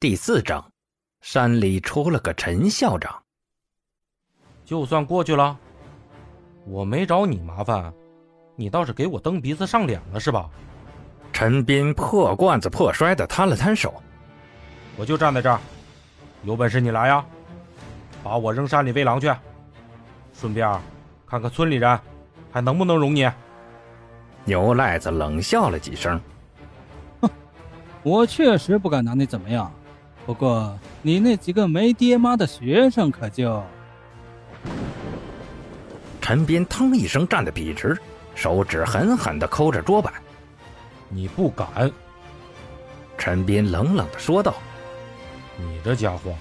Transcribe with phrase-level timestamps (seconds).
[0.00, 0.64] 第四章，
[1.20, 3.22] 山里出了个陈校长。
[4.64, 5.58] 就算过去了，
[6.64, 7.92] 我没找你麻烦，
[8.56, 10.48] 你倒是给我蹬鼻子上脸了是吧？
[11.34, 13.92] 陈斌破罐子破摔的摊了摊手，
[14.96, 15.60] 我就站在这儿，
[16.44, 17.22] 有本事你来呀，
[18.24, 19.30] 把我扔山里喂狼去，
[20.32, 20.80] 顺便
[21.26, 22.00] 看看村里人
[22.50, 23.30] 还能不能容你。
[24.46, 26.18] 牛赖子冷笑了几声，
[27.20, 27.28] 哼，
[28.02, 29.70] 我确实不敢拿你怎么样。
[30.30, 33.60] 不过，你那几个没爹妈的学生可就……
[36.20, 37.98] 陈斌腾一声站得笔直，
[38.36, 40.14] 手指狠狠地抠着桌板。
[41.08, 41.90] 你不敢！
[43.18, 44.54] 陈斌冷冷地说道
[45.58, 46.32] ：“你这家伙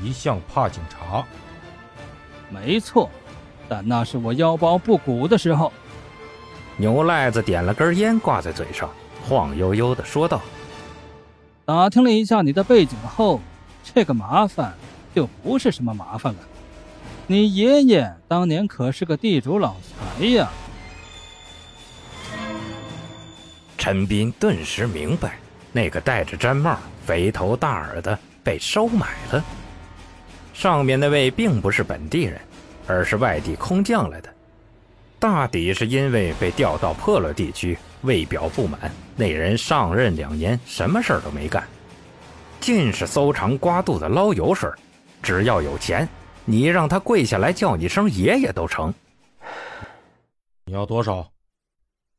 [0.00, 1.24] 一向怕警察。”
[2.48, 3.10] 没错，
[3.68, 5.72] 但那是我腰包不鼓的时候。
[6.76, 8.88] 牛赖子点了根烟，挂在嘴上，
[9.28, 10.40] 晃悠悠地说道。
[11.68, 13.42] 打听了一下你的背景后，
[13.84, 14.72] 这个麻烦
[15.14, 16.38] 就不是什么麻烦了。
[17.26, 19.76] 你爷爷当年可是个地主老
[20.18, 20.48] 财呀！
[23.76, 25.38] 陈斌顿时明白，
[25.70, 29.44] 那个戴着毡帽、肥头大耳的被收买了。
[30.54, 32.40] 上面那位并不是本地人，
[32.86, 34.34] 而是外地空降来的，
[35.18, 37.78] 大抵是因为被调到破了地区。
[38.02, 38.78] 为表不满，
[39.16, 41.66] 那人上任两年，什么事儿都没干，
[42.60, 44.70] 尽是搜肠刮肚的捞油水。
[45.20, 46.08] 只要有钱，
[46.44, 48.94] 你让他跪下来叫你声爷爷都成。
[50.64, 51.28] 你要多少？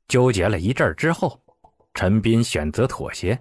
[0.09, 1.39] 纠结了一阵之后，
[1.93, 3.39] 陈斌选择妥协。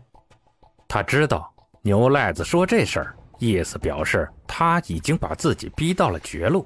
[0.86, 6.64] 他知道牛赖子说这事儿，意思表示他已经把自己逼到了绝路，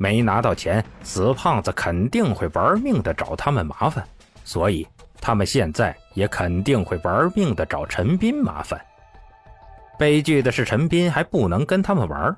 [0.00, 4.02] 没拿到钱，死胖子肯定会玩命的找他们麻烦，
[4.42, 4.84] 所以。
[5.22, 8.80] 他们现在也肯定会玩命的找陈斌麻烦。
[9.98, 12.34] 悲剧的是，陈斌还不能跟他们玩，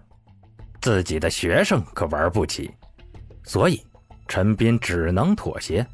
[0.81, 2.69] 自己的学生可玩不起，
[3.45, 3.81] 所以
[4.27, 5.87] 陈斌只能妥协。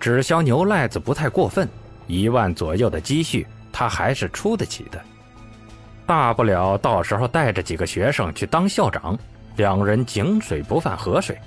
[0.00, 1.68] 只消牛赖子不太过分，
[2.08, 5.00] 一万左右的积蓄他还是出得起的。
[6.06, 9.16] 大不了到时候带着几个学生去当校长，
[9.56, 11.38] 两人井水不犯河水。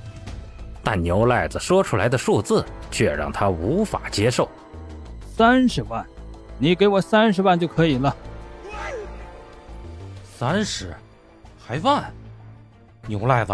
[0.83, 4.49] 但牛赖子说出来的数字却让他无法接受。
[5.35, 6.05] 三十万，
[6.59, 8.15] 你给我三十万就可以了。
[10.37, 10.93] 三十，
[11.57, 12.13] 还万？
[13.07, 13.53] 牛赖子，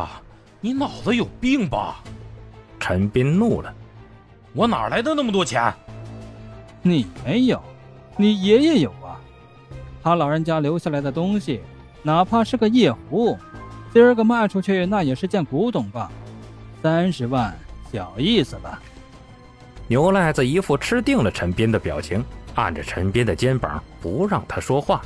[0.59, 2.03] 你脑子有病吧？
[2.79, 3.71] 陈斌怒了
[4.53, 5.71] ：“我哪来的那么多钱？
[6.81, 7.61] 你没有，
[8.17, 9.21] 你爷爷有啊。
[10.01, 11.61] 他老人家留下来的东西，
[12.01, 13.37] 哪怕是个夜壶，
[13.93, 16.11] 今儿个卖出去那也是件古董吧。”
[16.81, 17.53] 三十万，
[17.91, 18.79] 小意思了。
[19.87, 22.23] 牛赖子一副吃定了陈斌的表情，
[22.55, 25.01] 按着陈斌的肩膀，不让他说话。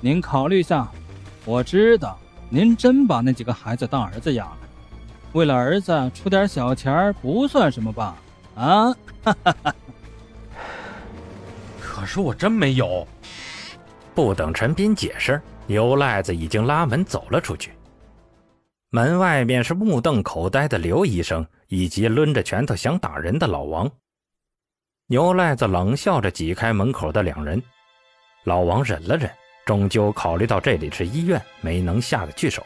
[0.00, 0.86] 您考虑下，
[1.44, 4.58] 我知道您真把那几个孩子当儿子养了，
[5.32, 8.14] 为了儿子出点小钱不算什么吧？
[8.54, 8.92] 啊，
[9.24, 9.74] 哈哈哈。
[11.80, 13.08] 可是我真没有。
[14.14, 17.72] 不等陈斌解释，牛赖子已经拉门走了出去。
[18.90, 23.90] 门外面是目瞪口呆的刘医生，以及抡着拳头想打人的老王。
[25.08, 27.62] 牛赖子冷笑着挤开门口的两人。
[28.44, 29.30] 老王忍了忍，
[29.66, 32.64] 终究考虑到这里是医院，没能下得去手，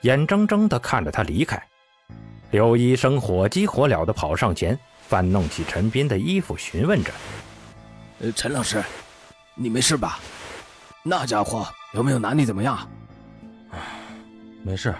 [0.00, 1.62] 眼睁睁地看着他离开。
[2.50, 7.12] 刘医生火急火燎地跑上前，翻弄起陈斌的衣服，询问着
[8.18, 8.82] ：“呃，陈老师，
[9.54, 10.18] 你没事吧？
[11.04, 11.64] 那家伙
[11.94, 12.76] 有没有拿你怎么样？”
[14.66, 14.92] 没事，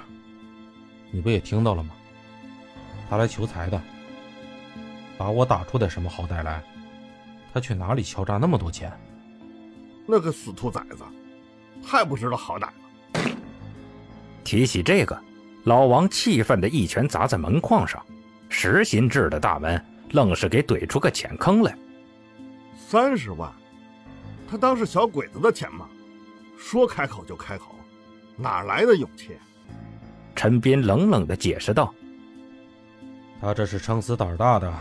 [1.10, 1.92] 你不也听到了吗？
[3.10, 3.82] 他来求财的，
[5.18, 6.62] 把我打出点什么好歹来，
[7.52, 8.92] 他去哪里敲诈那么多钱？
[10.06, 11.02] 那个死兔崽子，
[11.84, 12.72] 太不知道好歹了！
[14.44, 15.20] 提起这个，
[15.64, 18.00] 老王气愤的一拳砸在门框上，
[18.48, 21.76] 实心制的大门愣是给怼出个浅坑来。
[22.76, 23.52] 三十万，
[24.48, 25.88] 他当是小鬼子的钱吗？
[26.56, 27.74] 说开口就开口，
[28.36, 29.36] 哪来的勇气？
[30.36, 31.92] 陈斌冷冷的解释道
[33.40, 34.72] ：“他这是撑死胆大的，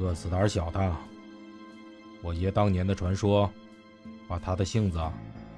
[0.00, 0.96] 饿死胆小的。
[2.22, 3.48] 我爷当年的传说，
[4.26, 5.00] 把他的性子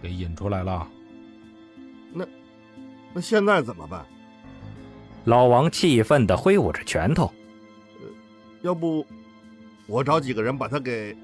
[0.03, 0.87] 给引出来了。
[2.13, 2.27] 那，
[3.15, 4.05] 那现在怎么办？”
[5.25, 7.33] 老王气愤的挥舞着拳头
[8.01, 8.07] ：“呃，
[8.61, 9.05] 要不，
[9.87, 11.17] 我找几个人把他给……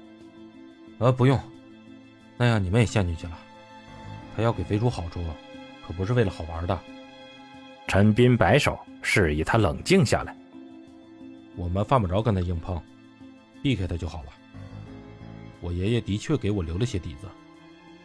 [0.97, 1.39] 呃，不用，
[2.37, 3.37] 那样你们也陷进去了。
[4.35, 5.23] 他要给肥猪好处，
[5.87, 6.77] 可不是为了好玩的。”
[7.87, 10.35] 陈斌摆手，示意他冷静下来。
[11.55, 12.81] 我们犯不着跟他硬碰，
[13.63, 14.29] 避开他就好了。
[15.61, 17.27] 我爷爷的确给我留了些底子，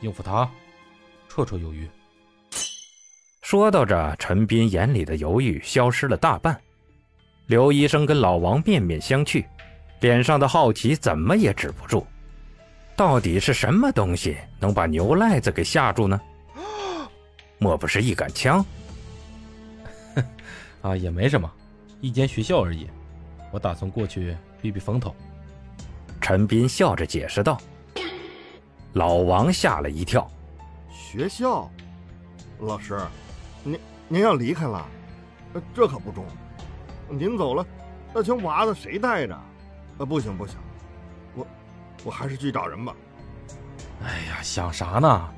[0.01, 0.49] 应付他
[1.29, 1.89] 绰绰有余。
[3.43, 6.59] 说到这，陈斌眼里的犹豫消失了大半。
[7.47, 9.45] 刘医生跟老王面面相觑，
[10.01, 12.07] 脸上的好奇怎么也止不住。
[12.95, 16.21] 到底是什么东西能把牛癞子给吓住呢？
[17.59, 18.65] 莫不是一杆枪？
[20.83, 21.51] 啊，也没什么，
[22.01, 22.89] 一间学校而已。
[23.51, 25.15] 我打算过去避避风头。
[26.21, 27.61] 陈斌笑着解释道。
[28.93, 30.29] 老王吓了一跳。
[30.91, 31.71] 学校，
[32.61, 32.99] 老师，
[33.63, 33.79] 您
[34.09, 34.87] 您要离开了，
[35.75, 36.25] 这可不中。
[37.09, 37.67] 您走了，
[38.15, 39.35] 那群娃子谁带着？
[39.99, 40.57] 啊，不行不行，
[41.35, 41.47] 我
[42.05, 42.95] 我还是去找人吧。
[44.03, 45.29] 哎呀，想啥呢？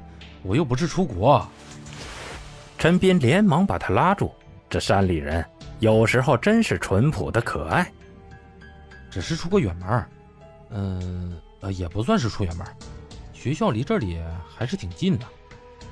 [0.42, 1.46] 我又不是出国。
[2.78, 4.32] 陈斌连忙把他拉住。
[4.72, 5.44] 这山里人
[5.80, 7.92] 有时候真是淳朴的可爱。
[9.10, 10.06] 只是出个远门，
[10.70, 12.66] 嗯呃，也不算是出远门。
[13.34, 15.26] 学校离这里还是挺近的。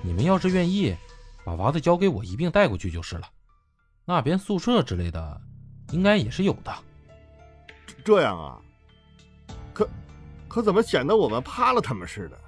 [0.01, 0.97] 你们要是愿意，
[1.45, 3.29] 把娃子交给我一并带过去就是了。
[4.07, 5.41] 那边宿舍之类的，
[5.91, 6.73] 应该也是有的。
[8.03, 8.59] 这样啊？
[9.75, 9.87] 可
[10.49, 12.39] 可怎么显得我们怕了他们似的？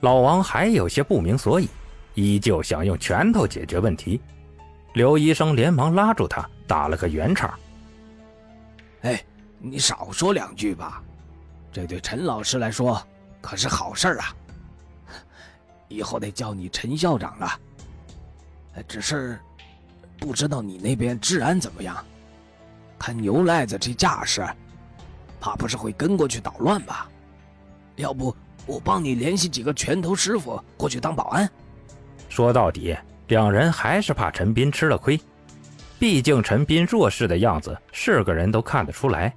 [0.00, 1.68] 老王还有些不明所以，
[2.14, 4.20] 依旧想用拳头解决问题。
[4.92, 7.58] 刘医生连忙拉住他，打了个圆场。
[9.02, 9.24] 哎，
[9.58, 11.02] 你少说两句吧，
[11.72, 13.00] 这对陈老师来说
[13.40, 14.34] 可是好事啊。
[15.88, 17.48] 以后得叫你陈校长了。
[18.88, 19.38] 只是
[20.18, 22.04] 不知道你那边治安怎么样？
[22.98, 24.46] 看牛赖子这架势，
[25.40, 27.08] 怕不是会跟过去捣乱吧？
[27.96, 28.34] 要不
[28.66, 31.50] 我帮你联系几个拳头师傅过去当保安。
[32.28, 32.96] 说到底。
[33.30, 35.18] 两人还是怕陈斌吃了亏，
[36.00, 39.32] 毕竟陈斌弱势的样子是个人都看得出来。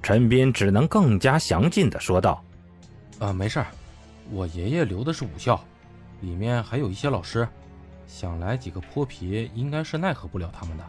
[0.00, 2.40] 陈斌只能更加详尽的说道
[3.18, 3.60] ：“啊，没事
[4.30, 5.60] 我爷爷留的是武校，
[6.20, 7.48] 里面还有一些老师，
[8.06, 10.84] 想来几个泼皮应该是奈何不了他们的。”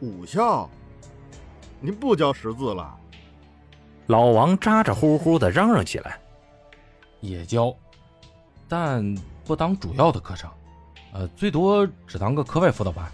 [0.00, 0.68] 武校，
[1.80, 2.94] 您不教识字了？
[4.08, 6.20] 老王咋咋呼呼的嚷嚷起来
[7.20, 7.74] ：“也教，
[8.68, 9.02] 但……”
[9.50, 10.48] 不当主要的课程，
[11.12, 13.10] 呃，最多只当个课外辅导班。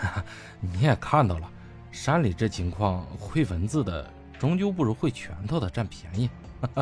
[0.62, 1.46] 你也看到了，
[1.92, 6.30] 山里这情况，会文字的终究不如会拳头的占便宜。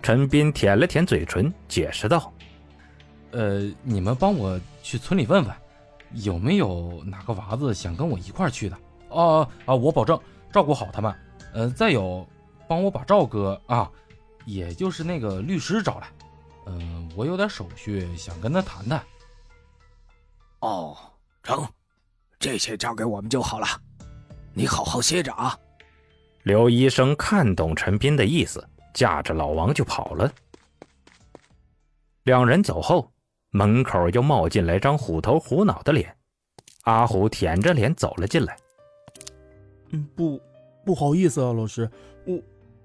[0.00, 2.32] 陈斌舔了舔嘴唇，解释道
[3.32, 5.52] ：“呃，你们帮我去村里问问，
[6.12, 8.78] 有没有哪个娃子想跟我一块去的？
[9.08, 10.16] 哦啊，我保证
[10.52, 11.12] 照顾好他们。
[11.52, 12.24] 呃，再有，
[12.68, 13.90] 帮我把赵哥啊，
[14.46, 16.06] 也就是那个律师找来。”
[16.66, 19.02] 嗯，我有点手续想跟他谈谈。
[20.60, 20.96] 哦，
[21.42, 21.66] 成，
[22.38, 23.66] 这些交给我们就好了。
[24.54, 25.58] 你好好歇着啊。
[26.44, 30.32] 刘医生看懂陈斌的意思，架着老王就跑了。
[32.24, 33.10] 两人走后，
[33.50, 36.16] 门口又冒进来张虎头虎脑的脸。
[36.84, 38.56] 阿虎舔着脸走了进来。
[39.90, 40.40] 嗯，不，
[40.84, 41.90] 不好意思啊，老师，
[42.26, 42.42] 我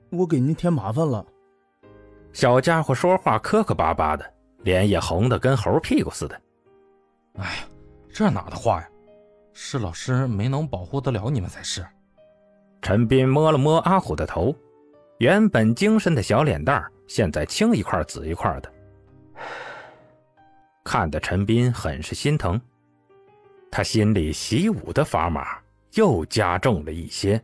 [0.10, 1.26] 我给您添麻烦了。
[2.40, 6.42] 小家伙说话磕磕巴巴的，脸也红得跟猴屁股似的。
[7.34, 7.68] 哎呀，
[8.14, 8.88] 这哪的话呀？
[9.52, 11.86] 是老师没能保护得了你们才是。
[12.82, 14.56] 陈斌摸了摸阿虎的头，
[15.18, 18.72] 原本精神的小脸蛋现在青一块紫一块的，
[20.86, 22.58] 看得陈斌很是心疼。
[23.70, 25.60] 他心里习武的砝码
[25.96, 27.44] 又加重了一些。